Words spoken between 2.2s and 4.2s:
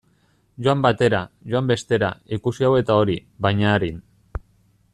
ikusi hau eta hori, baina arin.